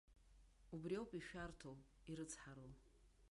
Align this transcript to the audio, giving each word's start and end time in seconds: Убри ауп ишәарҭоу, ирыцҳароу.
Убри 0.75 0.95
ауп 0.99 1.11
ишәарҭоу, 1.19 1.75
ирыцҳароу. 2.09 2.71